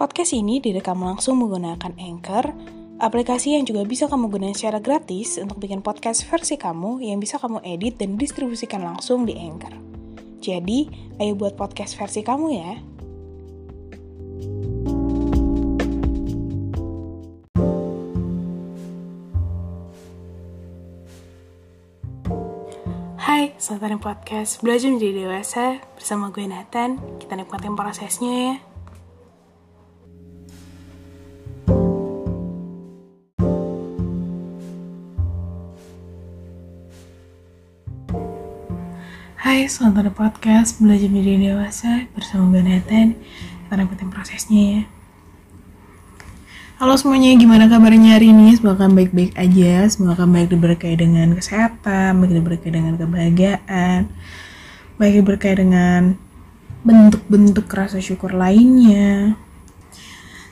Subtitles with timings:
[0.00, 2.56] Podcast ini direkam langsung menggunakan Anchor,
[3.04, 7.36] aplikasi yang juga bisa kamu gunakan secara gratis untuk bikin podcast versi kamu yang bisa
[7.36, 9.76] kamu edit dan distribusikan langsung di Anchor.
[10.40, 10.88] Jadi,
[11.20, 12.72] ayo buat podcast versi kamu ya.
[23.20, 26.96] Hai, selamat datang podcast Belajar Menjadi Dewasa bersama gue Nathan.
[27.20, 28.69] Kita nikmatin prosesnya ya.
[39.50, 43.18] Hai, selamat datang podcast Belajar Menjadi Dewasa bersama gue Nathan.
[43.18, 44.82] Kita nikmatin prosesnya ya.
[46.78, 48.54] Halo semuanya, gimana kabarnya hari ini?
[48.54, 54.06] Semoga baik-baik aja, semoga baik diberkahi dengan kesehatan, baik diberkahi dengan kebahagiaan,
[55.02, 56.14] baik diberkahi dengan
[56.86, 59.34] bentuk-bentuk rasa syukur lainnya.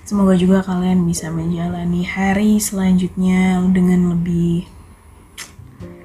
[0.02, 4.66] Semoga juga kalian bisa menjalani hari selanjutnya dengan lebih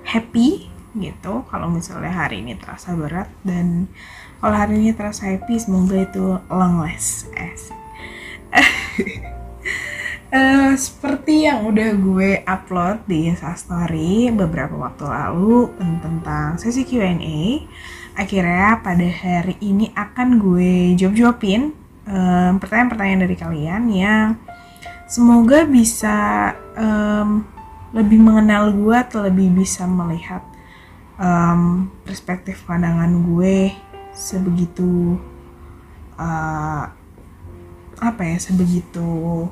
[0.05, 1.43] happy gitu.
[1.49, 3.89] Kalau misalnya hari ini terasa berat dan
[4.39, 7.29] kalau hari ini terasa happy semoga itu long last.
[7.37, 7.69] As
[10.29, 17.65] Uh, seperti yang udah gue upload di Instastory beberapa waktu lalu tentang sesi Q&A
[18.13, 21.73] akhirnya pada hari ini akan gue jawab-jawabin
[22.05, 24.27] um, pertanyaan-pertanyaan dari kalian yang
[25.09, 26.17] semoga bisa
[26.77, 27.41] um,
[27.93, 30.41] lebih mengenal gue atau lebih bisa melihat
[31.23, 33.71] um, perspektif pandangan gue
[34.11, 35.15] sebegitu
[36.19, 36.85] uh,
[38.03, 39.47] apa ya sebegitu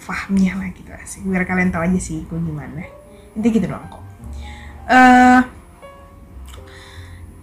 [0.00, 2.88] fahamnya lah gitu sih biar kalian tahu aja sih gue gimana.
[3.36, 4.04] Intinya gitu doang kok.
[4.86, 5.40] Uh,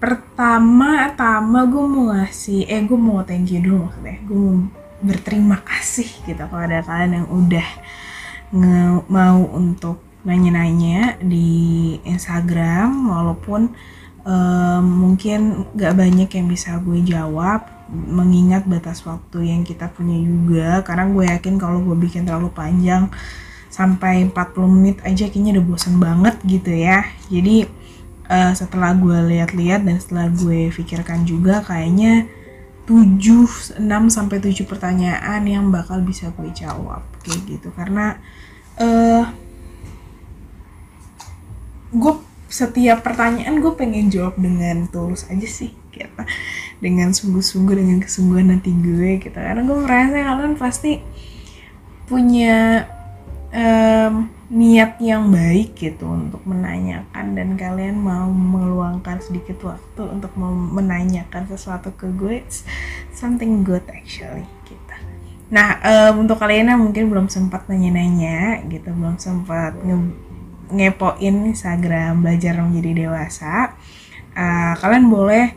[0.01, 4.17] pertama-tama gue mau ngasih eh gue mau thank you dulu maksudnya.
[4.25, 4.57] Gue mau
[5.03, 7.67] berterima kasih gitu kepada kalian yang udah
[9.09, 13.75] mau untuk nanya-nanya di Instagram walaupun
[14.23, 20.81] um, mungkin gak banyak yang bisa gue jawab mengingat batas waktu yang kita punya juga.
[20.81, 23.11] Karena gue yakin kalau gue bikin terlalu panjang
[23.69, 24.33] sampai 40
[24.69, 27.05] menit aja kayaknya udah bosan banget gitu ya.
[27.27, 27.67] Jadi
[28.31, 32.25] uh, setelah gue lihat-lihat dan setelah gue pikirkan juga kayaknya
[32.83, 33.79] 7, 6
[34.11, 37.03] sampai 7 pertanyaan yang bakal bisa gue jawab.
[37.23, 37.69] Kayak gitu.
[37.75, 38.17] Karena
[38.79, 39.42] uh,
[41.93, 42.13] gue
[42.53, 46.21] setiap pertanyaan gue pengen jawab dengan tulus aja sih gitu
[46.81, 49.33] dengan sungguh-sungguh dengan kesungguhan hati gue gitu.
[49.33, 51.01] Karena gue merasa kalian pasti
[52.09, 52.85] punya
[53.53, 57.25] um, niat yang baik gitu untuk menanyakan.
[57.33, 62.67] Dan kalian mau meluangkan sedikit waktu untuk mau menanyakan sesuatu ke gue it's
[63.15, 64.95] something good actually gitu.
[65.53, 68.91] Nah um, untuk kalian yang mungkin belum sempat nanya-nanya gitu.
[68.91, 69.77] Belum sempat
[70.73, 73.77] ngepoin Instagram belajar menjadi dewasa.
[74.33, 75.53] Uh, kalian boleh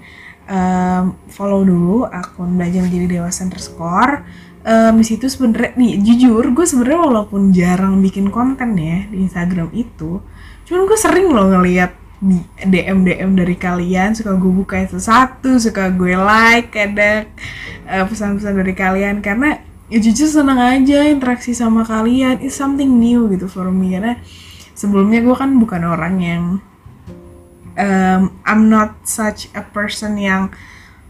[0.47, 4.23] um, follow dulu akun belajar menjadi dewasa underscore.
[4.67, 9.71] Um, di situ sebenarnya nih jujur gue sebenarnya walaupun jarang bikin konten ya di Instagram
[9.71, 10.19] itu
[10.67, 16.17] cuman gue sering loh ngeliat DM DM dari kalian suka gue buka sesuatu suka gue
[16.17, 17.29] like ada
[17.87, 19.21] uh, pesan-pesan dari kalian.
[19.21, 22.41] Karena ya jujur senang aja interaksi sama kalian.
[22.41, 24.19] Is something new gitu for me karena
[24.77, 26.45] sebelumnya gue kan bukan orang yang
[27.81, 30.53] um, I'm not such a person yang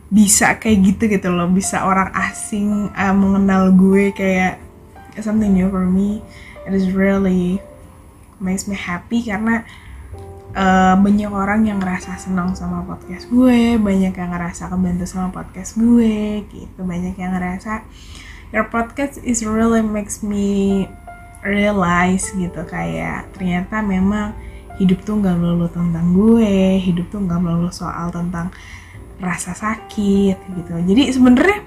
[0.06, 1.50] bisa kayak gitu gitu loh.
[1.50, 4.62] Bisa orang asing uh, mengenal gue kayak
[5.19, 6.22] something new for me.
[6.66, 7.59] It is really
[8.38, 9.66] makes me happy karena
[10.55, 15.75] uh, banyak orang yang ngerasa senang sama podcast gue banyak yang ngerasa kebantu sama podcast
[15.75, 16.81] gue gitu.
[16.82, 17.82] Banyak yang ngerasa
[18.55, 20.87] your podcast is really makes me
[21.46, 24.34] realize gitu kayak ternyata memang
[24.76, 28.52] hidup tuh nggak melulu tentang gue hidup tuh nggak melulu soal tentang
[29.16, 30.75] rasa sakit gitu.
[30.76, 31.64] Jadi sebenarnya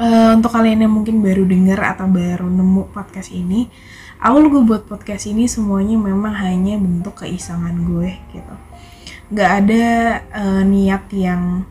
[0.00, 3.70] uh, untuk kalian yang mungkin baru denger atau baru nemu podcast ini
[4.18, 8.54] awal gue buat podcast ini semuanya memang hanya bentuk keisangan gue gitu.
[9.30, 9.84] Nggak ada
[10.34, 11.62] uh, niat yang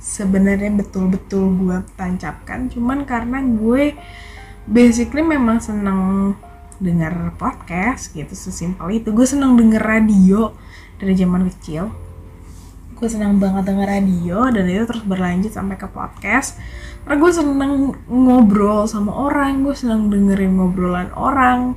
[0.00, 3.92] sebenarnya betul-betul gue tancapkan cuman karena gue
[4.68, 6.32] basically memang seneng
[6.80, 9.12] denger podcast gitu sesimpel itu.
[9.12, 10.56] Gue seneng denger radio
[10.96, 11.92] dari zaman kecil.
[12.96, 16.56] Gue seneng banget denger radio dan itu terus berlanjut sampai ke podcast.
[17.04, 17.72] Karena gue seneng
[18.08, 21.76] ngobrol sama orang gue seneng dengerin ngobrolan orang.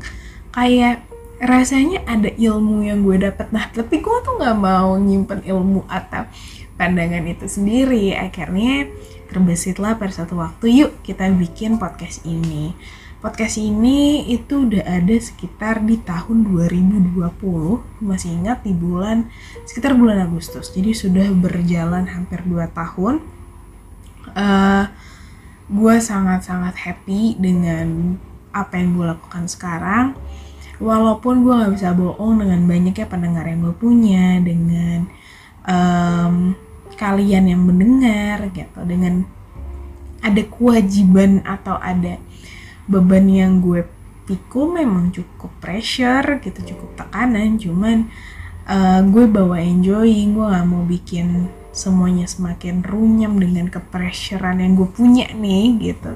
[0.55, 1.03] Kayak
[1.43, 3.51] rasanya ada ilmu yang gue dapet.
[3.51, 6.27] Nah tapi gue tuh nggak mau nyimpen ilmu atau
[6.79, 8.15] pandangan itu sendiri.
[8.15, 8.87] Akhirnya
[9.33, 12.77] terbesitlah pada satu waktu yuk kita bikin podcast ini.
[13.17, 17.17] Podcast ini itu udah ada sekitar di tahun 2020
[18.03, 19.31] masih ingat di bulan
[19.65, 20.69] sekitar bulan Agustus.
[20.69, 23.23] Jadi sudah berjalan hampir 2 tahun.
[24.37, 24.85] Uh,
[25.71, 28.19] gue sangat-sangat happy dengan
[28.53, 30.13] apa yang gue lakukan sekarang.
[30.77, 35.07] Walaupun gue nggak bisa bohong dengan banyaknya pendengar yang gue punya dengan
[35.63, 36.59] um,
[36.95, 39.27] kalian yang mendengar gitu dengan
[40.23, 42.17] ada kewajiban atau ada
[42.87, 43.83] beban yang gue
[44.23, 48.07] pikul memang cukup pressure gitu cukup tekanan cuman
[48.67, 54.85] uh, gue bawa enjoying gue nggak mau bikin semuanya semakin runyam dengan kepressurean yang gue
[54.93, 56.13] punya nih gitu.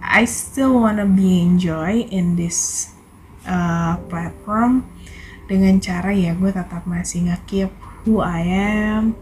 [0.00, 2.90] I still wanna be enjoy in this
[3.44, 4.88] uh, platform
[5.46, 7.70] dengan cara ya gue tetap masih ngakip
[8.02, 8.42] who I
[8.90, 9.14] am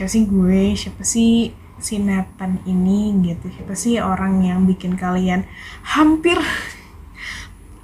[0.00, 5.44] siapa sih gue siapa sih si Nathan ini gitu siapa sih orang yang bikin kalian
[5.84, 6.40] hampir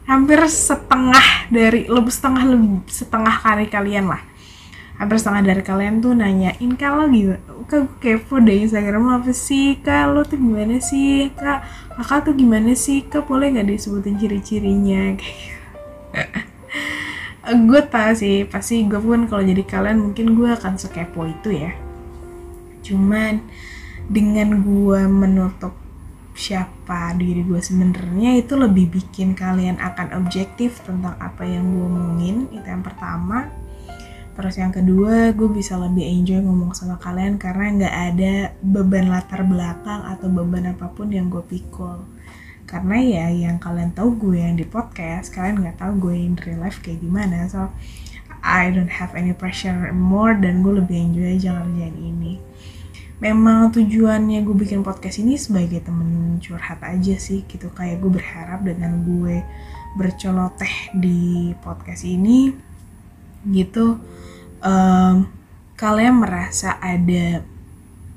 [0.09, 4.25] hampir setengah dari lebih setengah lebih setengah kali kalian lah.
[4.97, 7.37] Hampir setengah dari kalian tuh nanyain kalau gitu
[7.69, 9.77] kak kepo deh Instagram apa sih?
[9.85, 11.29] Kak lo tuh gimana sih?
[11.37, 11.69] Kak
[12.01, 13.05] kakak tuh gimana sih?
[13.05, 15.21] Kak boleh nggak disebutin ciri-cirinya?
[15.21, 16.49] Kayak
[17.69, 21.86] gue tau sih pasti gue pun kalau jadi kalian mungkin gue akan sekepo itu ya
[22.87, 23.43] cuman
[24.07, 25.75] dengan gue menutup
[26.37, 32.37] siapa diri gue sebenarnya itu lebih bikin kalian akan objektif tentang apa yang gue omongin
[32.53, 33.49] itu yang pertama.
[34.37, 39.49] Terus yang kedua gue bisa lebih enjoy ngomong sama kalian karena nggak ada beban latar
[39.49, 42.05] belakang atau beban apa pun yang gue pikul.
[42.69, 46.61] Karena ya yang kalian tahu gue yang di podcast kalian nggak tahu gue in real
[46.61, 47.49] life kayak gimana.
[47.49, 47.73] So
[48.45, 52.46] I don't have any pressure more dan gue lebih enjoy aja ngerjain ini
[53.17, 57.73] memang tujuannya gue bikin podcast ini sebagai temen curhat aja sih gitu.
[57.73, 59.41] Kayak gue berharap dengan gue
[59.97, 62.53] berceloteh di podcast ini
[63.47, 63.97] gitu
[64.61, 65.25] um,
[65.79, 67.41] kalian merasa ada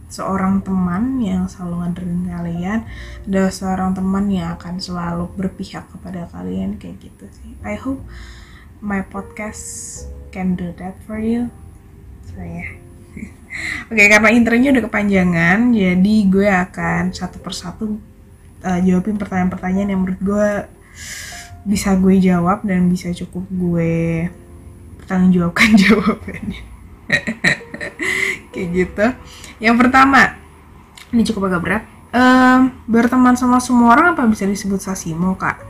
[0.09, 2.79] seorang teman yang selalu ngaderin kalian
[3.29, 7.53] ada seorang teman yang akan selalu berpihak kepada kalian kayak gitu sih.
[7.61, 8.01] I hope
[8.81, 10.03] my podcast
[10.33, 11.53] can do that for you.
[12.25, 12.88] So yeah
[13.89, 17.97] Oke, karena intronya udah kepanjangan, jadi gue akan satu persatu
[18.63, 20.49] uh, jawabin pertanyaan-pertanyaan yang menurut gue
[21.67, 24.29] bisa gue jawab dan bisa cukup gue
[25.09, 26.61] tanggung jawabkan jawabannya.
[28.53, 29.05] Kayak gitu.
[29.57, 30.37] Yang pertama,
[31.09, 31.83] ini cukup agak berat.
[32.09, 35.61] Um, berteman sama semua orang apa bisa disebut sasimo kak?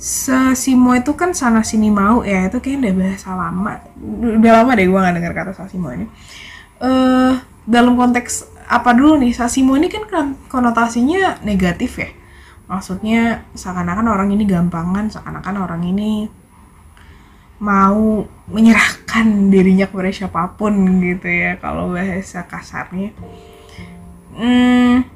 [0.00, 3.72] Sasimo itu kan sana sini mau ya itu kayaknya udah bahasa lama.
[4.40, 6.08] Udah lama deh gue gak dengar kata sasimo ini.
[6.82, 9.30] Uh, dalam konteks apa dulu nih?
[9.30, 12.10] Sasimo ini kan konotasinya negatif ya.
[12.66, 16.26] Maksudnya seakan-akan orang ini gampangan, seakan-akan orang ini
[17.62, 23.14] mau menyerahkan dirinya kepada siapa pun gitu ya kalau bahasa kasarnya.
[24.34, 25.06] Hmm,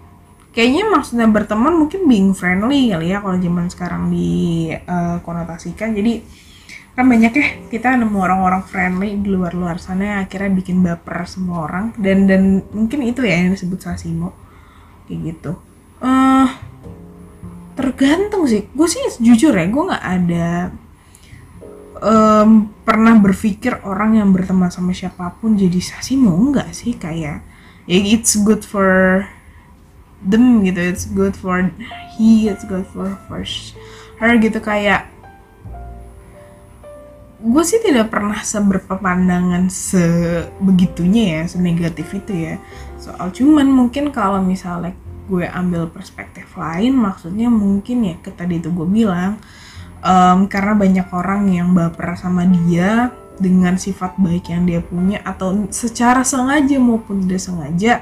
[0.55, 5.91] kayaknya maksudnya berteman mungkin being friendly kali ya kalau zaman sekarang di uh, konotasikan.
[5.97, 6.23] Jadi
[6.97, 11.69] kan banyak ya kita nemu orang-orang friendly di luar-luar sana yang akhirnya bikin baper semua
[11.69, 11.93] orang.
[12.01, 14.33] Dan dan mungkin itu ya yang disebut sasimo.
[15.05, 15.53] Kayak gitu.
[16.00, 16.49] Uh,
[17.76, 18.65] tergantung sih.
[18.73, 20.73] Gue sih jujur ya gue nggak ada
[22.00, 26.33] um, pernah berpikir orang yang berteman sama siapa pun jadi sasimo.
[26.33, 27.45] Enggak sih kayak
[27.85, 29.25] ya it's good for
[30.25, 30.81] them gitu.
[30.81, 31.61] It's good for
[32.17, 33.45] he it's good for, for
[34.17, 34.59] her gitu.
[34.65, 35.12] Kayak
[37.37, 42.55] gue sih tidak pernah seberpandangan sebegitunya ya senegatif itu ya.
[42.97, 48.71] Soal cuman mungkin kalau misalnya gue ambil perspektif lain maksudnya mungkin ya ke tadi itu
[48.71, 49.43] gue bilang
[49.99, 55.69] um, karena banyak orang yang baper sama dia dengan sifat baik yang dia punya atau
[55.69, 57.95] secara sengaja maupun tidak sengaja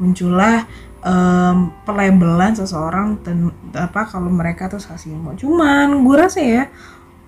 [0.00, 0.66] muncullah
[1.04, 6.02] um, pelabelan seseorang ten, apa kalau mereka tuh sasimo cuman.
[6.02, 6.64] Gue rasa ya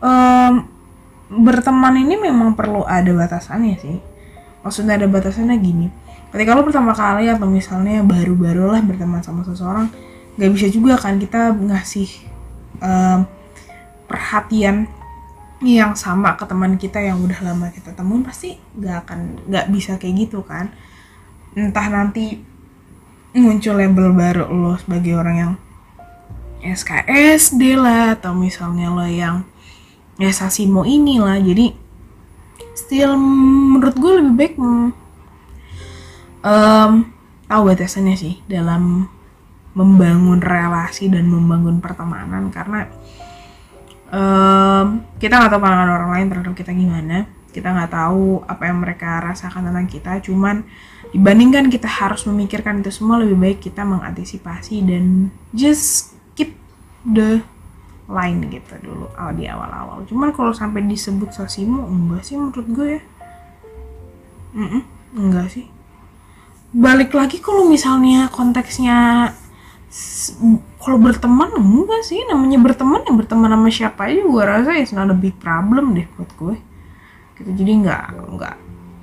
[0.01, 0.74] um,
[1.31, 3.97] berteman ini memang perlu ada batasannya sih.
[4.65, 5.89] Maksudnya ada batasannya gini.
[6.35, 9.87] Ketika lo pertama kali atau misalnya baru-baru lah berteman sama seseorang
[10.35, 12.11] gak bisa juga kan kita ngasih
[12.83, 13.23] um,
[14.11, 14.91] perhatian
[15.63, 19.97] yang sama ke teman kita yang udah lama kita temuin pasti nggak akan nggak bisa
[19.97, 20.75] kayak gitu kan.
[21.55, 22.43] Entah nanti
[23.35, 25.53] muncul label baru lo sebagai orang yang
[26.65, 29.47] SKSD lah atau misalnya lo yang
[30.19, 31.75] ya sasimo inilah jadi
[32.75, 34.55] still menurut gue lebih baik
[36.45, 36.93] um,
[37.51, 39.11] tahu batasannya sih dalam
[39.75, 42.87] membangun relasi dan membangun pertemanan karena
[44.11, 48.79] um, kita nggak tahu pandangan orang lain terhadap kita gimana kita nggak tahu apa yang
[48.83, 50.67] mereka rasakan tentang kita cuman
[51.15, 56.59] dibandingkan kita harus memikirkan itu semua lebih baik kita mengantisipasi dan just keep
[57.07, 57.43] the
[58.05, 60.05] line gitu dulu awal di awal-awal.
[60.05, 63.03] Cuman kalau sampai disebut sasimu enggak sih menurut gue ya.
[64.55, 64.83] Mm -mm,
[65.17, 65.67] enggak sih.
[66.75, 69.31] Balik lagi kalau misalnya konteksnya
[70.77, 72.21] kalau berteman enggak sih.
[72.29, 76.31] Namanya berteman yang berteman sama siapa aja gue rasa ya a big problem deh buat
[76.37, 76.57] gue.
[77.41, 78.05] Gitu jadi nggak
[78.37, 78.55] nggak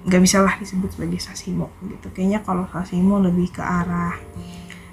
[0.01, 2.13] nggak bisa lah disebut sebagai sasimo gitu.
[2.13, 4.13] Kayaknya kalau sasimo lebih ke arah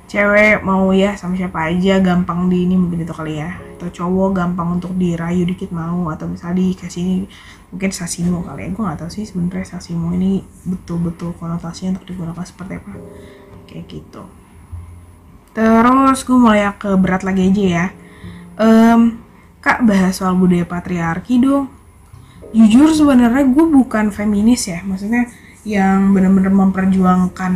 [0.08, 4.30] cewek mau ya sama siapa aja gampang di ini mungkin itu kali ya atau cowok
[4.32, 7.16] gampang untuk dirayu dikit mau atau misalnya dikasih ini
[7.68, 12.40] mungkin sasimo kali ya gue nggak tahu sih sebenarnya sasimo ini betul-betul konotasinya untuk digunakan
[12.40, 12.92] seperti apa
[13.68, 14.24] kayak gitu
[15.58, 17.86] Terus gue mulai ke berat lagi aja ya.
[18.62, 19.18] Um,
[19.58, 21.66] Kak bahas soal budaya patriarki dong.
[22.54, 25.26] Jujur sebenarnya gue bukan feminis ya, maksudnya
[25.66, 27.54] yang benar-benar memperjuangkan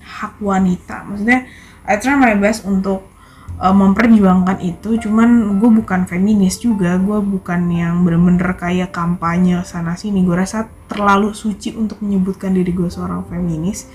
[0.00, 1.04] hak wanita.
[1.04, 1.44] Maksudnya
[1.88, 3.08] I try my best untuk
[3.56, 9.96] uh, memperjuangkan itu, cuman gue bukan feminis juga, gue bukan yang bener-bener kayak kampanye sana
[9.96, 10.20] sini.
[10.20, 13.88] Gue rasa terlalu suci untuk menyebutkan diri gue seorang feminis.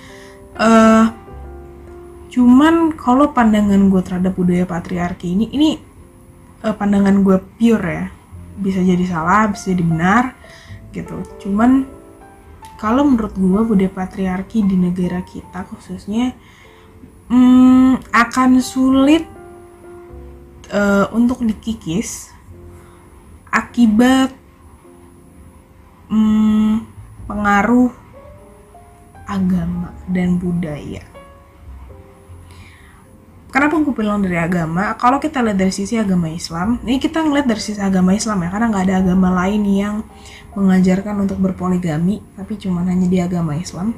[0.58, 1.14] Uh,
[2.34, 5.78] cuman kalau pandangan gue terhadap budaya patriarki ini ini
[6.66, 8.10] uh, pandangan gue pure ya
[8.58, 10.24] bisa jadi salah bisa jadi benar
[10.98, 11.86] gitu cuman
[12.82, 16.34] kalau menurut gue budaya patriarki di negara kita khususnya
[17.30, 19.24] hmm, akan sulit
[20.74, 22.34] uh, untuk dikikis
[23.54, 24.34] akibat
[26.10, 26.84] hmm,
[27.30, 27.92] pengaruh
[29.28, 31.14] agama dan budaya
[33.54, 34.98] Kenapa gue bilang dari agama?
[34.98, 38.50] Kalau kita lihat dari sisi agama Islam, ini kita ngeliat dari sisi agama Islam ya,
[38.50, 39.96] karena nggak ada agama lain yang
[40.58, 43.94] mengajarkan untuk berpoligami, tapi cuma hanya di agama Islam.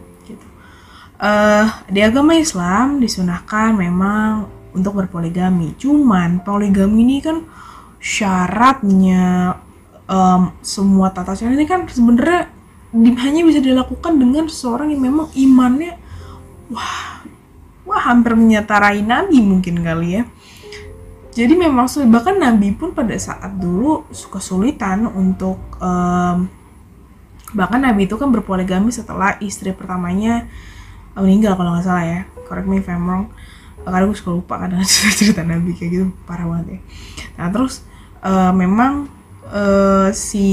[1.25, 4.45] Uh, di agama Islam disunahkan memang
[4.77, 5.73] untuk berpoligami.
[5.73, 7.41] Cuman poligami ini kan
[7.97, 9.57] syaratnya
[10.05, 12.53] um, semua tata cara ini kan sebenarnya
[13.25, 15.97] hanya bisa dilakukan dengan seseorang yang memang imannya
[16.69, 17.25] wah
[17.89, 20.23] wah hampir menyetarai Nabi mungkin kali ya.
[21.33, 26.47] Jadi memang bahkan Nabi pun pada saat dulu kesulitan untuk um,
[27.51, 30.45] bahkan Nabi itu kan berpoligami setelah istri pertamanya
[31.23, 32.21] meninggal kalau nggak salah ya.
[32.45, 33.31] Correct me if I'm wrong.
[33.85, 34.81] Karena gue suka lupa kadang
[35.19, 36.79] cerita Nabi kayak gitu parah banget ya.
[37.39, 37.85] Nah terus
[38.25, 39.07] uh, memang
[39.49, 40.47] uh, si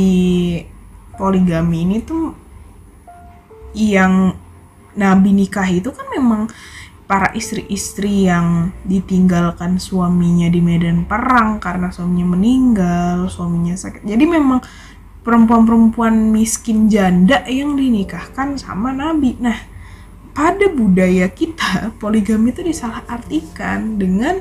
[1.17, 2.37] poligami ini tuh
[3.73, 4.37] yang
[4.93, 6.53] Nabi nikah itu kan memang
[7.09, 14.05] para istri-istri yang ditinggalkan suaminya di medan perang karena suaminya meninggal, suaminya sakit.
[14.05, 14.65] Jadi memang
[15.21, 19.37] perempuan-perempuan miskin janda yang dinikahkan sama Nabi.
[19.39, 19.72] Nah,
[20.33, 24.41] pada budaya kita poligami itu disalahartikan dengan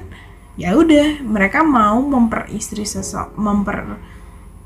[0.56, 4.00] ya udah mereka mau memperistri sesok memper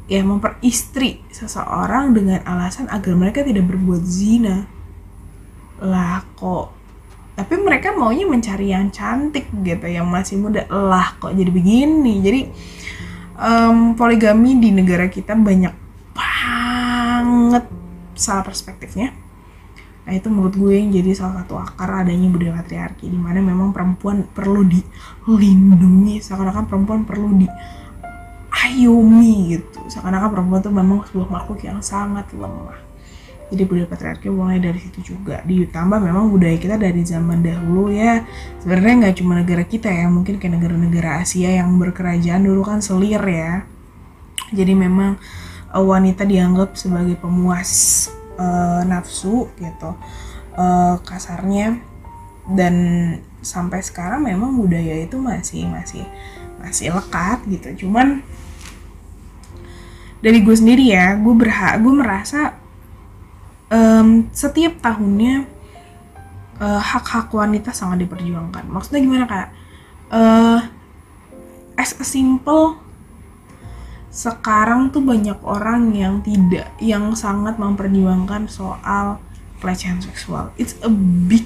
[0.06, 4.70] ya memperistri seseorang dengan alasan agar mereka tidak berbuat zina.
[5.82, 6.72] Lah kok?
[7.36, 10.70] Tapi mereka maunya mencari yang cantik gitu yang masih muda.
[10.70, 12.22] Lah kok jadi begini?
[12.22, 12.42] Jadi
[13.42, 15.74] um, poligami di negara kita banyak
[16.16, 17.66] banget
[18.16, 19.25] salah perspektifnya
[20.06, 23.74] nah itu menurut gue yang jadi salah satu akar adanya budaya patriarki di mana memang
[23.74, 27.50] perempuan perlu dilindungi seakan-akan perempuan perlu di
[28.66, 29.80] ayomi gitu.
[29.92, 32.78] Seakan-akan perempuan tuh memang sebuah makhluk yang sangat lemah.
[33.46, 35.46] Jadi budaya patriarki mulai dari situ juga.
[35.46, 38.26] Ditambah memang budaya kita dari zaman dahulu ya
[38.58, 43.22] sebenarnya nggak cuma negara kita ya mungkin kayak negara-negara Asia yang berkerajaan dulu kan selir
[43.22, 43.62] ya.
[44.50, 45.22] Jadi memang
[45.70, 49.96] uh, wanita dianggap sebagai pemuas uh, nafsu gitu
[50.56, 51.80] uh, kasarnya
[52.52, 52.76] dan
[53.42, 56.06] sampai sekarang memang budaya itu masih masih
[56.62, 58.22] masih lekat gitu cuman
[60.22, 62.58] dari gue sendiri ya gue berhak gue merasa
[63.70, 65.46] um, setiap tahunnya
[66.60, 68.68] uh, hak-hak wanita sangat diperjuangkan.
[68.70, 69.48] Maksudnya gimana kak?
[70.12, 70.60] Uh,
[71.76, 72.78] as a simple
[74.16, 79.20] sekarang tuh banyak orang yang tidak yang sangat memperjuangkan soal
[79.60, 80.56] pelecehan seksual.
[80.56, 80.92] It's a
[81.28, 81.44] big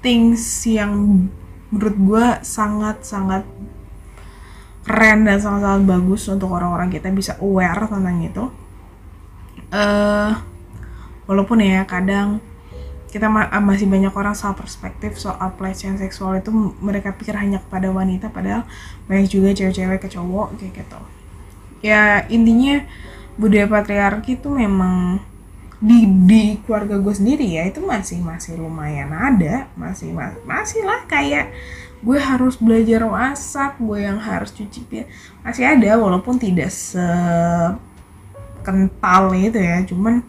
[0.00, 1.28] things yang
[1.68, 3.44] menurut gue sangat sangat
[4.88, 6.88] keren dan sangat-sangat bagus untuk orang-orang.
[6.88, 8.44] Kita bisa aware tentang itu.
[9.68, 10.32] Uh,
[11.28, 12.40] walaupun ya kadang
[13.12, 16.40] kita ma masih banyak orang soal perspektif soal pelecehan seksual.
[16.40, 18.64] Itu mereka pikir hanya kepada wanita padahal
[19.04, 21.17] banyak juga cewek-cewek ke cowok kayak gitu
[21.84, 22.82] ya intinya
[23.38, 25.22] budaya patriarki itu memang
[25.78, 30.10] di di keluarga gue sendiri ya itu masih masih lumayan ada masih
[30.42, 31.54] masih lah kayak
[32.02, 35.10] gue harus belajar masak gue yang harus cuci piring
[35.46, 37.02] masih ada walaupun tidak se
[38.66, 40.26] kental itu ya cuman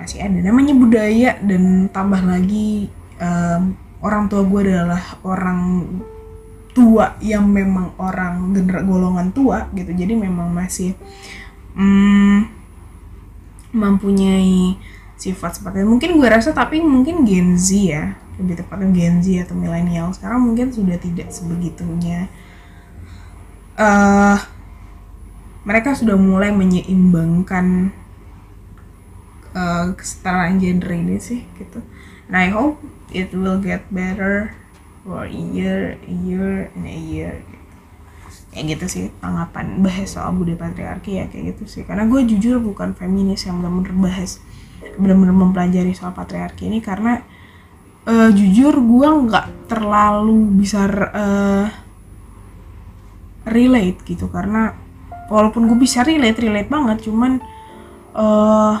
[0.00, 0.38] masih ada.
[0.40, 2.88] Namanya budaya dan tambah lagi
[3.20, 5.60] um, orang tua gue adalah orang
[6.70, 9.90] tua yang memang orang gener golongan tua gitu.
[9.90, 10.94] Jadi memang masih
[11.74, 12.46] um,
[13.70, 14.78] mempunyai
[15.20, 15.88] sifat seperti itu.
[15.88, 20.40] mungkin gue rasa tapi mungkin Gen Z ya lebih tepatnya Gen Z atau milenial sekarang
[20.40, 22.32] mungkin sudah tidak sebegitunya.
[23.76, 24.40] Uh,
[25.64, 27.92] mereka sudah mulai menyeimbangkan
[29.52, 31.84] uh, kesetaraan gender ini sih gitu.
[32.28, 32.80] And I hope
[33.12, 34.56] it will get better
[35.04, 37.32] for a year a year and a year
[38.52, 38.76] gitu.
[38.76, 42.92] gitu sih tanggapan bahas soal budaya patriarki ya kayak gitu sih karena gue jujur bukan
[42.92, 44.42] feminis yang benar-benar bahas
[44.96, 47.24] benar-benar mempelajari soal patriarki ini karena
[48.08, 51.66] uh, jujur gue nggak terlalu bisa uh,
[53.48, 54.76] relate gitu karena
[55.30, 57.40] walaupun gue bisa relate relate banget cuman
[58.12, 58.76] uh,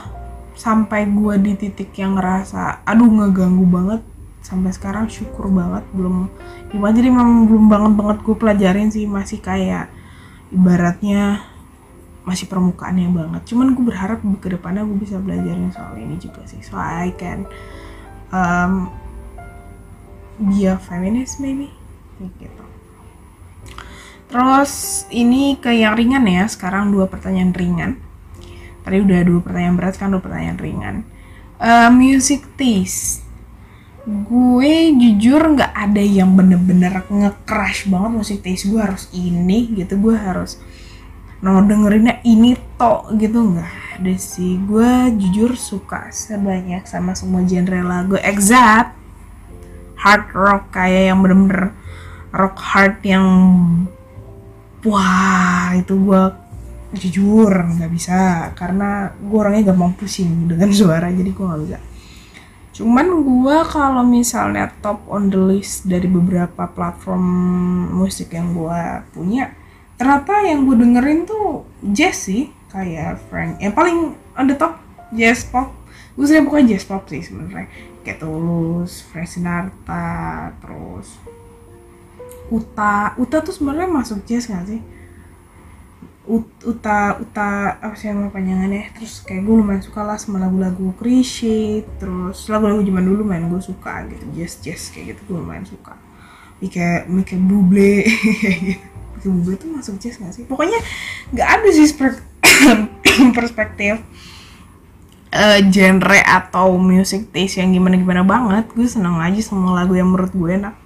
[0.58, 4.02] sampai gue di titik yang ngerasa aduh ngeganggu banget
[4.40, 6.32] sampai sekarang syukur banget belum
[6.72, 9.92] gimana jadi memang belum banget banget gue pelajarin sih masih kayak
[10.50, 11.44] ibaratnya
[12.24, 13.42] masih permukaannya banget.
[13.52, 16.60] Cuman gue berharap ke depannya gue bisa belajarin soal ini juga sih.
[16.60, 17.48] So I can
[18.30, 18.92] um,
[20.38, 21.72] be a feminist maybe?
[22.20, 22.64] Gitu.
[24.30, 27.92] Terus ini ke yang ringan ya sekarang dua pertanyaan ringan.
[28.86, 30.96] Tadi udah dua pertanyaan berat kan dua pertanyaan ringan.
[31.60, 33.26] Uh, music taste
[34.06, 38.80] gue jujur nggak ada yang bener-bener nge-crash banget musik taste gue.
[38.80, 40.56] Harus ini gitu gue harus
[41.40, 43.56] no dengerinnya ini tok gitu.
[43.56, 44.56] Nggak ada sih.
[44.64, 48.16] Gue jujur suka sebanyak sama semua genre lagu.
[48.20, 48.96] Except
[50.00, 51.76] hard rock kayak yang bener-bener
[52.32, 53.26] rock hard yang
[54.80, 56.22] wah itu gue
[56.96, 58.48] jujur nggak bisa.
[58.56, 61.89] Karena gue orangnya gampang pusing dengan suara jadi gue nggak bisa
[62.70, 67.24] cuman gue kalau misalnya top on the list dari beberapa platform
[67.92, 68.80] musik yang gue
[69.10, 69.52] punya
[69.98, 74.78] ternyata yang gue dengerin tuh jazz sih kayak Frank yang paling on the top
[75.14, 75.74] jazz pop.
[76.14, 77.70] Gue sering bukan jazz pop sih sebenarnya.
[78.00, 81.20] Kayak Tulus, Frank Sinatra, terus
[82.50, 84.80] Uta, Uta tuh sebenarnya masuk jazz gak sih?
[86.62, 87.48] Uta uta
[87.82, 88.94] apa sih nama panjangannya?
[88.94, 93.58] Terus kayak gue lumayan suka lah sama lagu-lagu Krishy terus lagu-lagu zaman dulu main gue
[93.58, 95.98] suka gitu jazz jazz kayak gitu gue lumayan suka.
[96.60, 98.06] Kayak Mika Buble.
[99.18, 100.46] Mika Buble tuh masuk jazz gak sih?
[100.46, 100.78] Pokoknya
[101.34, 101.88] nggak ada sih
[103.38, 104.00] perspektif
[105.34, 108.70] uh, genre atau music taste yang gimana gimana banget.
[108.72, 110.79] Gue seneng aja sama lagu yang menurut gue enak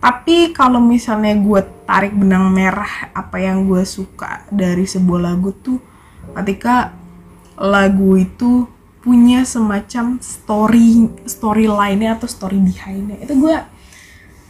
[0.00, 5.76] tapi kalau misalnya gue tarik benang merah apa yang gue suka dari sebuah lagu tuh
[6.40, 6.96] ketika
[7.60, 8.64] lagu itu
[9.04, 13.20] punya semacam story story lainnya atau story behindnya.
[13.20, 13.56] Itu gue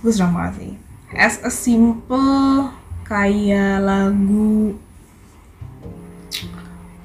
[0.07, 0.73] gue senang banget sih.
[1.19, 2.71] As a simple
[3.07, 4.79] kayak lagu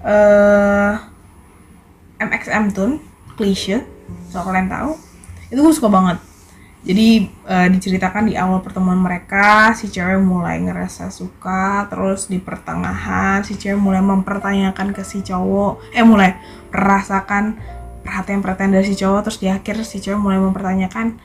[0.05, 0.93] uh,
[2.21, 3.01] eh, MXM Tune
[3.37, 3.81] Cliche
[4.29, 4.97] so kalian tahu.
[5.49, 6.21] Itu gue suka banget
[6.85, 13.41] jadi uh, diceritakan di awal pertemuan mereka si cewek mulai ngerasa suka terus di pertengahan
[13.41, 16.37] si cewek mulai mempertanyakan ke si cowok eh mulai
[16.69, 17.57] merasakan
[18.05, 21.17] perhatian perhatian dari si cowok terus di akhir si cewek mulai mempertanyakan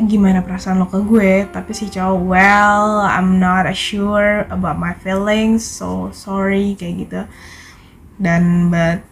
[0.00, 1.44] gimana perasaan lo ke gue?
[1.52, 7.20] Tapi si cowok well I'm not sure about my feelings so sorry kayak gitu.
[8.16, 9.04] Dan but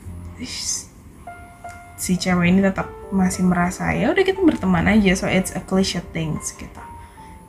[2.00, 6.02] si cewek ini tetap masih merasa ya udah kita berteman aja so it's a cliche
[6.14, 6.82] things gitu.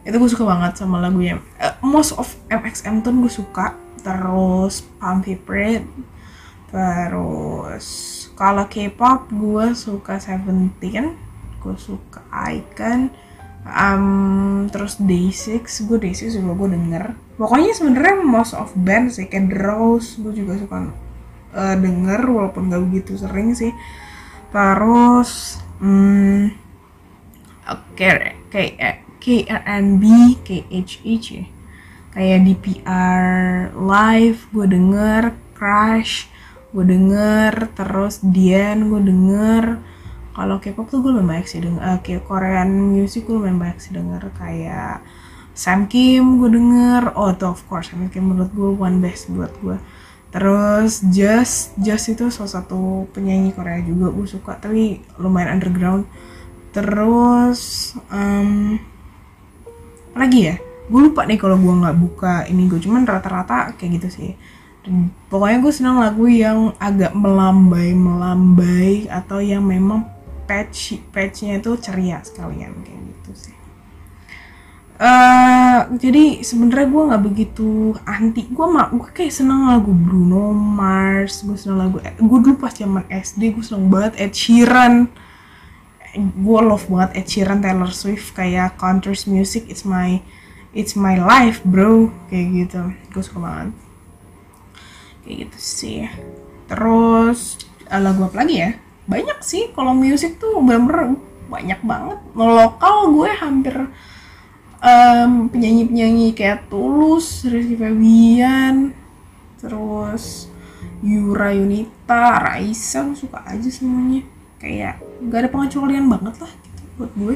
[0.02, 3.78] Itu gue suka banget sama lagunya uh, most of MXM tuh gue suka.
[4.02, 5.86] Terus Palm Favorite
[6.72, 7.86] terus
[8.34, 11.20] kalau K-pop gue suka Seventeen
[11.62, 13.14] gue suka Icon
[13.68, 17.06] um, terus Day6 gue Day6 juga gue denger.
[17.38, 20.90] Pokoknya sebenarnya most of band sih kayak Rose gue juga suka
[21.54, 23.72] uh, denger walaupun gak begitu sering sih
[24.52, 26.52] terus hmm,
[27.72, 30.04] oke okay, kayak KRNB
[30.42, 31.46] KHH ya.
[32.12, 35.24] Kayak DPR live gue denger
[35.56, 36.28] Crush
[36.72, 39.80] gue denger terus Dian gue denger.
[40.32, 43.80] Kalau K-pop tuh gue lumayan banyak sih denger uh, kayak Korean music gue lumayan banyak
[43.80, 44.34] sih denger.
[44.36, 45.06] Kayak
[45.54, 47.14] Sam Kim gue denger.
[47.14, 49.78] Oh tuh of course Sam Kim menurut gue one best buat gue
[50.32, 56.08] terus Just Just itu salah satu penyanyi Korea juga gue suka tapi lumayan underground.
[56.72, 58.80] Terus um,
[60.16, 60.56] lagi ya?
[60.88, 64.32] Gue lupa nih kalau gue nggak buka ini gue cuman rata-rata kayak gitu sih.
[64.82, 70.10] Dan pokoknya gue senang lagu yang agak melambai melambai atau yang memang
[70.50, 73.61] patch patchnya itu ceria sekalian kayak gitu sih
[75.02, 78.46] Uh, jadi sebenarnya gue nggak begitu anti.
[78.54, 83.10] Gue mah gue kayak seneng lagu Bruno Mars gue seneng lagu gue dulu pas zaman
[83.10, 85.10] SD gue seneng banget Ed Sheeran.
[86.46, 90.22] Gue love banget Ed Sheeran Taylor Swift kayak country music it's my
[90.70, 92.14] it's my life bro.
[92.30, 92.82] Kayak gitu.
[93.10, 93.74] Gue suka banget.
[95.26, 96.06] Kayak gitu sih.
[96.70, 97.58] Terus
[97.90, 98.78] uh, lagu apa lagi ya?
[99.10, 99.74] Banyak sih.
[99.74, 101.18] Kalau musik tuh bener-bener
[101.50, 102.22] banyak banget.
[102.38, 103.76] Lokal gue hampir
[104.82, 108.92] um, penyanyi-penyanyi kayak Tulus, Rizky Febian,
[109.62, 110.50] terus
[111.06, 114.26] Yura Yunita, Raisa, gue suka aja semuanya.
[114.62, 117.36] Kayak gak ada pengecualian banget lah gitu buat gue.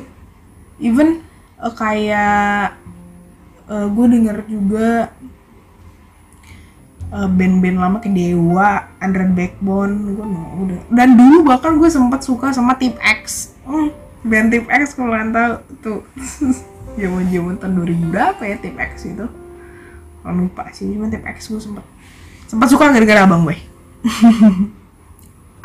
[0.81, 1.25] Even
[1.61, 2.77] uh, kayak
[3.69, 5.09] uh, gue denger juga
[7.09, 10.81] uh, band-band lama kayak Dewa, Under Backbone, gue mau udah.
[10.93, 13.57] Dan dulu bahkan gue sempat suka sama Tip X.
[13.65, 13.89] Hmm,
[14.21, 16.01] band Tip X kalau kalian tahu tuh.
[16.95, 19.27] zaman zaman tahun 2000 berapa ya tip X itu?
[20.25, 21.85] Oh, lupa sih cuma tip X gue sempet
[22.49, 23.57] sempat suka gara-gara abang gue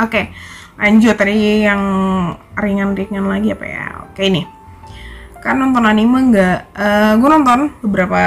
[0.01, 0.33] oke okay,
[0.81, 1.15] lanjut.
[1.17, 1.83] Tadi yang
[2.57, 3.85] ringan-ringan lagi apa ya?
[4.09, 4.43] Oke okay, ini.
[5.41, 8.21] Kan nonton anime nggak uh, gue nonton beberapa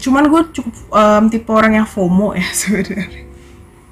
[0.00, 3.24] cuman gue cukup um, tipe orang yang FOMO ya sebenarnya.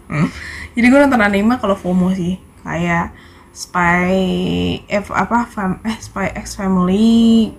[0.04, 0.28] Hmm.
[0.76, 2.40] jadi gue nonton anime kalau FOMO sih.
[2.64, 3.12] Kayak
[3.54, 4.16] Spy
[4.88, 7.52] F apa fam, eh Spy X Family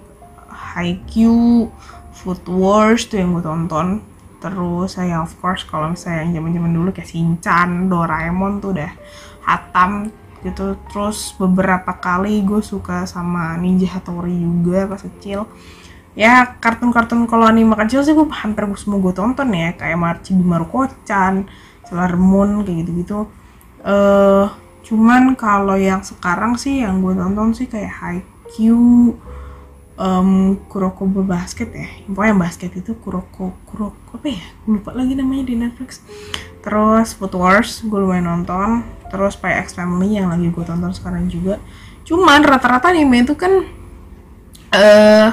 [0.75, 1.71] Haikyuu,
[2.11, 4.03] Food Wars tuh yang gue tonton.
[4.43, 8.91] Terus saya of course kalau misalnya yang zaman-zaman dulu kayak Shinchan, Doraemon tuh udah
[9.47, 10.11] hatam
[10.43, 10.75] gitu.
[10.91, 15.47] Terus beberapa kali gue suka sama Ninja Hattori juga pas kecil.
[16.15, 21.47] Ya kartun-kartun kalau anime kecil sih gue hampir semua gue tonton ya kayak Marci Bimaru-chan,
[21.83, 23.27] Sailor Moon kayak gitu-gitu.
[23.83, 24.47] Eh uh,
[24.85, 29.17] cuman kalau yang sekarang sih yang gue tonton sih kayak Haikyuu,
[29.99, 31.87] um, Kuroko Basket ya.
[32.07, 34.43] Pokoknya basket itu Kuroko Kuroko apa ya?
[34.67, 36.03] Lupa lagi namanya di Netflix.
[36.61, 38.83] Terus Food Wars gue lumayan nonton.
[39.11, 41.61] Terus Spy X Family yang lagi gue tonton sekarang juga.
[42.05, 43.65] Cuman rata-rata anime itu kan
[44.73, 45.29] uh,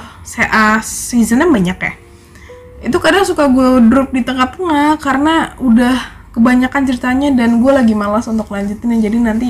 [0.82, 1.92] seasonnya banyak ya.
[2.82, 8.26] Itu kadang suka gue drop di tengah-tengah karena udah kebanyakan ceritanya dan gue lagi malas
[8.26, 8.98] untuk lanjutin.
[8.98, 9.48] Jadi nanti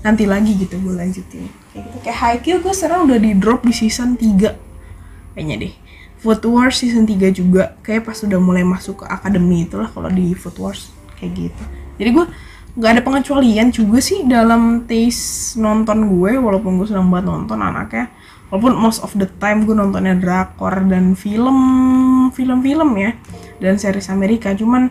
[0.00, 1.96] nanti lagi gitu gue lanjutin kayak gitu.
[2.02, 5.74] Kayak Haikyuu gue sekarang udah di drop di season 3 kayaknya deh.
[6.20, 7.80] Food Wars season 3 juga.
[7.80, 10.92] Kayak pas udah mulai masuk ke akademi itulah kalau di Food Wars.
[11.16, 11.62] Kayak gitu.
[11.96, 12.26] Jadi gue
[12.70, 18.12] nggak ada pengecualian juga sih dalam taste nonton gue walaupun gue sedang banget nonton anaknya.
[18.50, 21.58] Walaupun most of the time gue nontonnya drakor dan film
[22.34, 23.14] film-film ya
[23.62, 24.52] dan series Amerika.
[24.52, 24.90] Cuman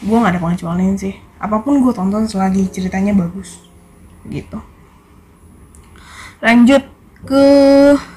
[0.00, 1.18] gue nggak ada pengecualian sih.
[1.42, 3.58] Apa pun gue tonton selagi ceritanya bagus.
[4.24, 4.71] Gitu
[6.42, 6.82] lanjut
[7.22, 7.46] ke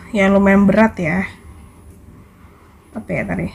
[0.09, 1.29] yang lumayan berat ya.
[2.97, 3.47] Apa ya tadi?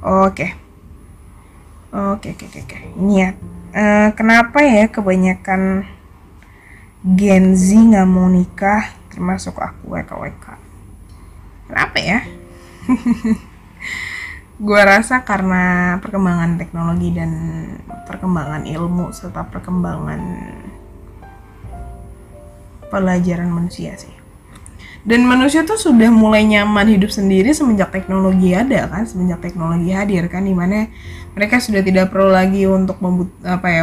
[0.00, 0.54] Oke.
[1.92, 2.78] Oke oke oke oke.
[3.02, 3.30] Ini ya.
[3.72, 5.90] Uh, kenapa ya kebanyakan
[7.02, 10.46] Gen Z nggak mau nikah termasuk aku WKWK
[11.66, 12.20] kenapa ya?
[14.62, 17.32] Gue rasa karena perkembangan teknologi dan
[18.06, 20.20] perkembangan ilmu serta perkembangan
[22.92, 24.12] pelajaran manusia sih.
[25.02, 29.02] Dan manusia tuh sudah mulai nyaman hidup sendiri semenjak teknologi ada kan?
[29.02, 30.46] Semenjak teknologi hadir kan?
[30.46, 30.86] Di mana
[31.34, 33.82] mereka sudah tidak perlu lagi untuk membut apa ya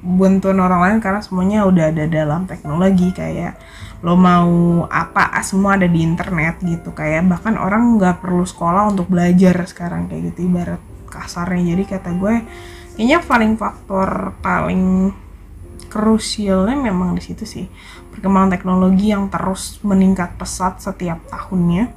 [0.00, 3.10] bantuan orang lain karena semuanya udah ada dalam teknologi.
[3.10, 3.58] Kayak
[4.06, 6.94] lo mau apa semua ada di internet gitu.
[6.94, 10.46] Kayak bahkan orang nggak perlu sekolah untuk belajar sekarang kayak gitu.
[10.46, 10.78] Ibarat
[11.10, 11.74] kasarnya.
[11.74, 12.46] Jadi kata gue
[12.94, 15.10] kayaknya paling faktor paling
[15.90, 17.66] krusialnya memang di situ sih
[18.20, 21.88] perkembangan teknologi yang terus meningkat pesat setiap tahunnya.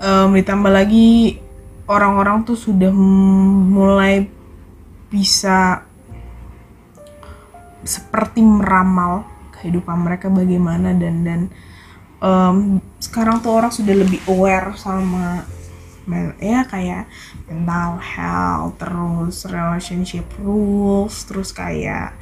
[0.00, 1.36] Um, ditambah lagi
[1.84, 4.32] orang-orang tuh sudah mulai
[5.12, 5.84] bisa
[7.84, 9.28] seperti meramal
[9.60, 11.40] kehidupan mereka bagaimana dan dan
[12.24, 15.44] um, sekarang tuh orang sudah lebih aware sama
[16.38, 17.10] ya kayak
[17.50, 22.14] mental health terus relationship rules terus kayak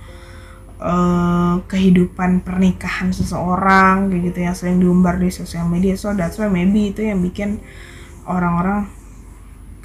[0.84, 6.46] uh, kehidupan pernikahan seseorang kayak gitu yang sering diumbar di sosial media so that's why
[6.46, 7.64] maybe itu yang bikin
[8.28, 8.92] orang-orang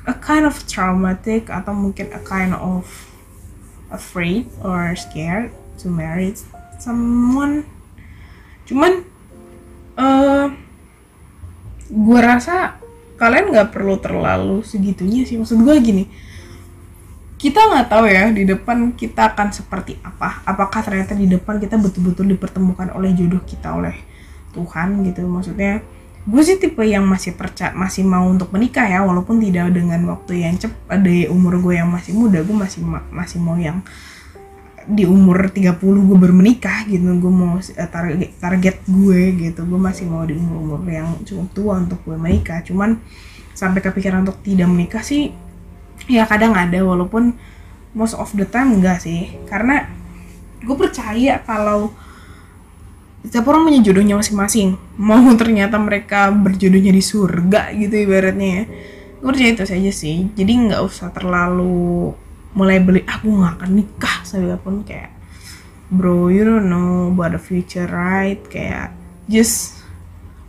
[0.08, 2.88] a kind of traumatic atau mungkin a kind of
[3.94, 6.34] afraid or scared to marry
[6.82, 7.66] someone.
[8.66, 9.06] Cuman
[9.98, 10.50] uh,
[11.90, 12.82] gue rasa
[13.22, 15.38] kalian nggak perlu terlalu segitunya sih.
[15.38, 16.04] Maksud gue gini
[17.40, 20.44] kita nggak tahu ya di depan kita akan seperti apa.
[20.44, 23.96] Apakah ternyata di depan kita betul-betul dipertemukan oleh jodoh kita oleh
[24.52, 25.24] Tuhan gitu?
[25.24, 25.80] Maksudnya
[26.28, 30.44] gue sih tipe yang masih percaya masih mau untuk menikah ya walaupun tidak dengan waktu
[30.44, 33.80] yang cepat di umur gue yang masih muda gue masih masih mau yang
[34.84, 37.08] di umur 30 gue baru menikah gitu.
[37.24, 39.64] Gue mau uh, target target gue gitu.
[39.64, 42.60] Gue masih mau di umur umur yang cukup tua untuk gue menikah.
[42.68, 43.00] Cuman
[43.56, 45.32] sampai kepikiran untuk tidak menikah sih
[46.10, 47.38] ya kadang ada walaupun
[47.94, 49.38] most of the time enggak sih.
[49.46, 49.86] Karena
[50.60, 51.94] gue percaya kalau
[53.22, 54.76] setiap orang punya jodohnya masing-masing.
[54.98, 58.64] Mau ternyata mereka berjodohnya di surga gitu ibaratnya ya.
[59.22, 60.34] Gue percaya itu saja sih.
[60.34, 62.12] Jadi nggak usah terlalu
[62.58, 64.18] mulai beli aku ah, nggak akan nikah.
[64.26, 65.14] Saya pun kayak
[65.90, 68.42] bro you don't know about the future right?
[68.50, 68.98] Kayak
[69.30, 69.78] just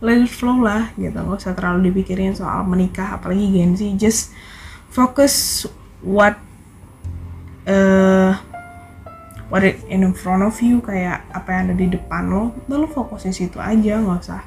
[0.01, 1.13] let it flow lah gitu.
[1.13, 4.33] Nggak usah terlalu dipikirin soal menikah apalagi Gen Z just
[4.91, 5.65] focus
[6.03, 6.35] what
[7.65, 8.35] uh,
[9.47, 13.27] what it in front of you kayak apa yang ada di depan lo lo fokus
[13.31, 14.43] situ aja nggak usah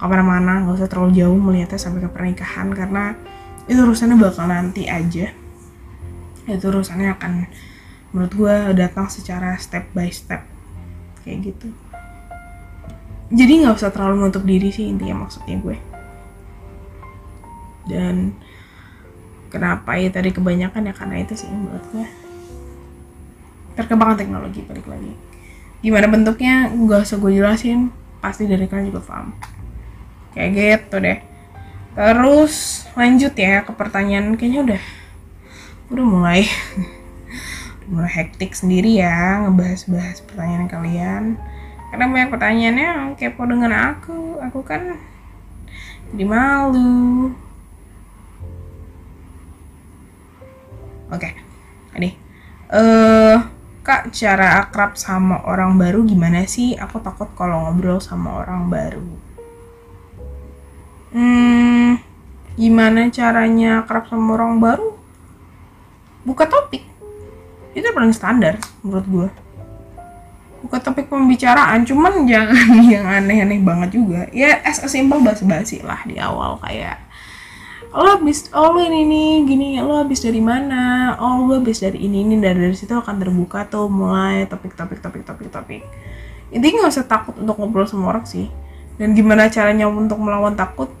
[0.00, 3.12] ke mana-mana nggak usah terlalu jauh melihatnya sampai ke pernikahan karena
[3.70, 5.30] itu urusannya bakal nanti aja.
[6.50, 7.32] Itu urusannya akan
[8.10, 10.42] menurut gue datang secara step by step
[11.22, 11.70] kayak gitu.
[13.30, 15.76] Jadi nggak usah terlalu menutup diri sih intinya maksudnya gue.
[17.86, 18.34] Dan
[19.50, 22.06] kenapa ya tadi kebanyakan ya karena itu sih menurut gue
[23.80, 25.12] perkembangan teknologi balik lagi.
[25.80, 26.68] Gimana bentuknya?
[26.68, 27.88] Nggak usah gue jelasin.
[28.20, 29.32] Pasti dari kalian juga paham.
[30.36, 31.18] Kayak gitu deh.
[31.96, 34.36] Terus lanjut ya ke pertanyaan.
[34.36, 34.82] Kayaknya udah
[35.90, 36.46] udah mulai
[37.80, 41.24] udah mulai hektik sendiri ya ngebahas-bahas pertanyaan kalian.
[41.90, 44.38] Karena banyak pertanyaannya kepo dengan aku.
[44.46, 45.00] Aku kan
[46.12, 47.32] jadi malu
[51.10, 51.20] oke.
[51.20, 51.32] Okay.
[51.98, 52.10] ini.
[52.70, 53.42] Uh,
[53.82, 56.78] kak cara akrab sama orang baru gimana sih?
[56.78, 59.06] Aku takut kalau ngobrol sama orang baru.
[61.10, 61.98] Hmm
[62.60, 64.94] gimana caranya akrab sama orang baru?
[66.22, 66.86] Buka topik.
[67.74, 69.30] Itu paling standar menurut gue
[70.60, 74.28] buka topik pembicaraan cuman jangan yang aneh-aneh banget juga.
[74.30, 77.00] Ya as a simple basa-basi lah di awal kayak
[77.90, 81.14] lo habis oh lo ini nih gini lo habis dari mana?
[81.18, 85.02] Oh lo habis dari ini ini dari dari situ akan terbuka tuh mulai topik topik
[85.02, 85.82] topik topik topik.
[86.54, 88.46] Intinya nggak usah takut untuk ngobrol sama orang sih.
[88.94, 90.92] Dan gimana caranya untuk melawan takut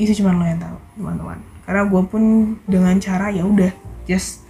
[0.00, 1.38] itu cuma lo yang tahu teman-teman.
[1.68, 2.22] Karena gue pun
[2.64, 3.72] dengan cara ya udah
[4.08, 4.44] just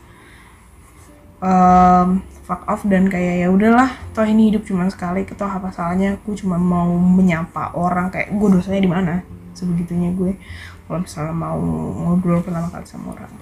[1.43, 6.23] um, fuck off dan kayak ya udahlah toh ini hidup cuma sekali toh apa salahnya?
[6.23, 9.15] Aku cuma mau menyapa orang kayak gue dosanya di mana?
[9.55, 10.39] Sebegitunya gue
[10.85, 11.61] kalau misalnya mau
[11.97, 13.33] ngobrol pertama kali sama orang.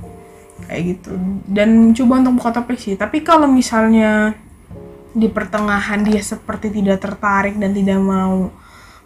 [0.63, 1.13] Kayak gitu.
[1.51, 2.95] Dan coba untuk buka topik sih.
[2.95, 4.39] Tapi kalau misalnya
[5.13, 8.49] di pertengahan dia seperti tidak tertarik dan tidak mau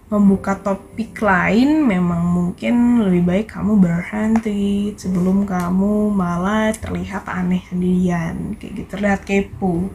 [0.07, 4.93] membuka topik lain memang mungkin lebih baik kamu berhenti.
[5.01, 8.55] Sebelum kamu malah terlihat aneh sendirian.
[8.61, 8.89] Kayak gitu.
[9.01, 9.89] Terlihat kepo.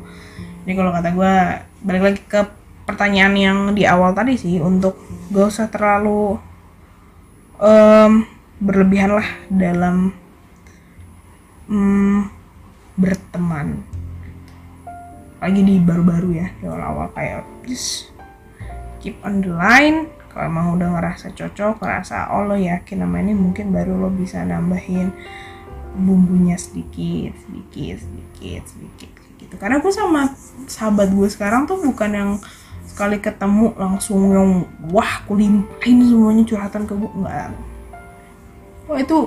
[0.65, 1.33] Ini kalau kata gue
[1.85, 2.41] balik lagi ke
[2.89, 4.57] pertanyaan yang di awal tadi sih.
[4.57, 4.97] Untuk
[5.29, 6.41] gak usah terlalu
[7.61, 8.25] um,
[8.57, 10.11] berlebihan lah dalam
[11.69, 12.27] um,
[12.97, 13.85] berteman.
[15.41, 18.09] Lagi di baru-baru ya di awal-awal kayak just
[19.01, 20.09] keep on the line.
[20.31, 24.41] Kalau emang udah ngerasa cocok ngerasa oh lo yakin sama ini mungkin baru lo bisa
[24.47, 25.11] nambahin
[25.91, 29.55] bumbunya sedikit sedikit sedikit sedikit gitu.
[29.59, 30.31] Karena gue sama
[30.71, 32.31] sahabat gue sekarang tuh bukan yang
[33.01, 34.49] sekali ketemu langsung yang
[34.93, 37.49] wah aku limpahin semuanya curhatan ke gue enggak
[38.85, 39.17] oh itu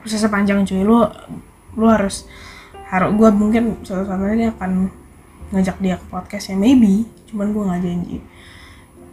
[0.00, 0.84] proses panjang cuy.
[0.84, 1.08] Lo
[1.76, 2.24] lo harus
[2.88, 4.88] harus gue mungkin suatu saat nanti akan
[5.52, 7.08] ngajak dia ke podcast ya maybe.
[7.28, 8.16] Cuman gue nggak janji.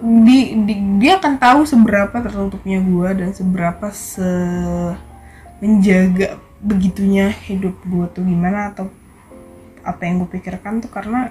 [0.02, 4.26] Di, di dia akan tahu seberapa tertutupnya gue dan seberapa se
[5.62, 8.90] menjaga begitunya hidup gue tuh gimana atau
[9.86, 11.30] apa yang gue pikirkan tuh karena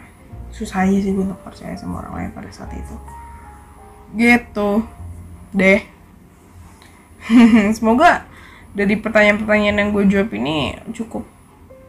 [0.51, 2.95] susah aja sih gue percaya sama orang lain pada saat itu.
[4.15, 4.71] Gitu.
[5.55, 5.81] Deh.
[7.77, 8.27] Semoga
[8.71, 11.27] dari pertanyaan-pertanyaan yang gue jawab ini cukup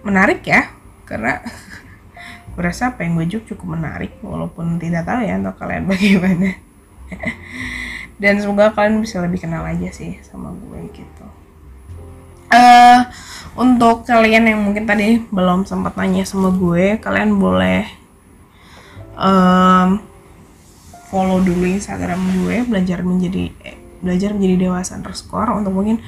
[0.02, 0.74] menarik ya
[1.06, 1.45] karena
[2.52, 6.50] gue rasa apa yang gue jawab cukup menarik walaupun tidak tahu ya untuk kalian bagaimana.
[8.21, 11.26] Dan semoga kalian bisa lebih kenal aja sih sama gue gitu.
[12.52, 13.08] Uh,
[13.56, 18.01] untuk kalian yang mungkin tadi belum sempat nanya sama gue kalian boleh
[19.22, 20.02] um,
[21.14, 25.54] follow dulu instagram gue belajar menjadi eh, belajar menjadi dewasa underscore.
[25.54, 26.02] Untuk mungkin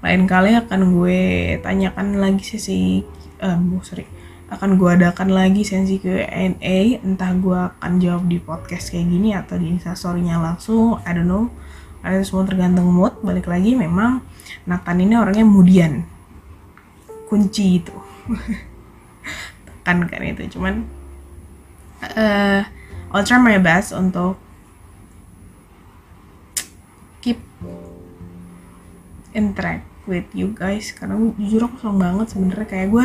[0.00, 1.20] lain kali akan gue
[1.60, 3.04] tanyakan lagi sesi
[3.44, 4.08] um, sorry
[4.46, 9.58] akan gue adakan lagi sensi Q&A entah gue akan jawab di podcast kayak gini atau
[9.58, 11.50] di instastorynya langsung I don't know.
[11.98, 13.18] Karena semua tergantung mood.
[13.26, 14.22] Balik lagi memang
[14.70, 16.06] Nathan ini orangnya kemudian
[17.26, 17.96] kunci itu.
[19.66, 20.86] Tekan kan itu cuman
[22.02, 22.60] uh,
[23.14, 24.36] I'll try my best untuk
[27.22, 27.40] keep
[29.32, 30.92] interact with you guys.
[30.92, 32.66] Karena jujur aku seneng banget sebenarnya.
[32.66, 33.04] Kayak gue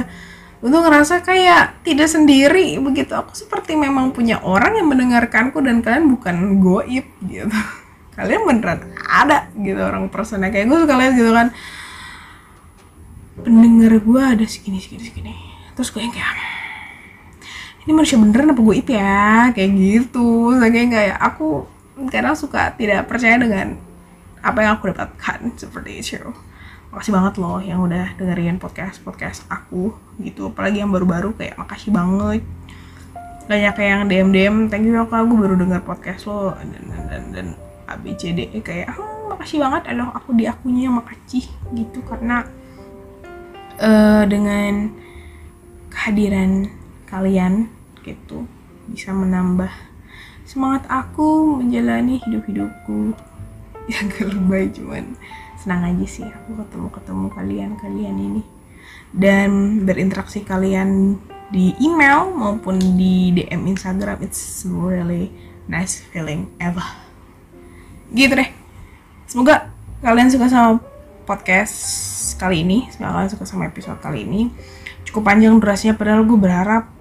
[0.62, 3.14] untuk ngerasa kayak tidak sendiri begitu.
[3.18, 7.50] Aku seperti memang punya orang yang mendengarkanku dan kalian bukan goib gitu.
[8.18, 10.52] Kalian beneran ada gitu orang personnya.
[10.52, 11.48] Kayak gue suka lihat gitu kan.
[13.42, 15.34] Pendengar gue ada segini segini segini.
[15.74, 16.30] Terus gue yang kayak
[17.82, 19.50] ini manusia beneran apa ip ya?
[19.58, 20.54] Kayak gitu.
[20.62, 21.66] Kayak kayak aku
[22.14, 23.78] kadang suka tidak percaya dengan
[24.42, 26.30] apa yang aku dapatkan seperti itu.
[26.94, 30.54] Makasih banget loh yang udah dengerin podcast podcast aku gitu.
[30.54, 32.46] Apalagi yang baru-baru kayak makasih banget.
[33.50, 36.54] Banyak kayak yang DM DM thank you aku aku baru dengar podcast lo.
[36.62, 37.48] Dan dan dan, dan
[37.90, 39.90] ABCD kayak oh, makasih banget.
[39.90, 42.06] Aloh aku di akunya makasih gitu.
[42.06, 42.46] Karena
[43.82, 44.94] uh, dengan
[45.90, 46.81] kehadiran
[47.12, 47.68] kalian
[48.08, 48.48] gitu.
[48.88, 49.70] Bisa menambah
[50.48, 53.14] semangat aku menjalani hidup hidupku
[53.92, 55.16] yang lebay cuman
[55.62, 58.44] senang aja sih aku ketemu ketemu kalian kalian ini.
[59.12, 61.20] Dan berinteraksi kalian
[61.52, 65.30] di email maupun di DM Instagram it's really
[65.68, 66.84] nice feeling ever.
[68.16, 68.50] Gitu deh.
[69.28, 69.70] Semoga
[70.00, 70.80] kalian suka sama
[71.28, 71.76] podcast
[72.42, 74.50] kali ini semoga kalian suka sama episode kali ini.
[75.06, 77.01] Cukup panjang durasinya padahal gue berharap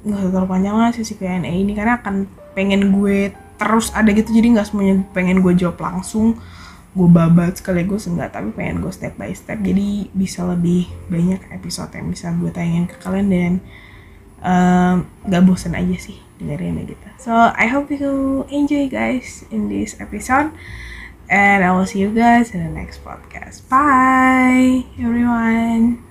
[0.00, 2.24] nggak terlalu panjang lah sesi Q&A ini karena akan
[2.56, 4.32] pengen gue terus ada gitu.
[4.32, 6.40] Jadi nggak semuanya pengen gue jawab langsung
[6.96, 8.32] gue babat sekaligus enggak.
[8.32, 9.60] Tapi pengen gue step by step.
[9.60, 13.52] Jadi bisa lebih banyak episode yang bisa gue tayangin ke kalian dan
[14.40, 14.96] um,
[15.28, 17.08] gak bosan aja sih dengerin gitu.
[17.20, 20.52] So I hope you enjoy guys in this episode.
[21.30, 23.62] And I will see you guys in the next podcast.
[23.70, 26.09] Bye everyone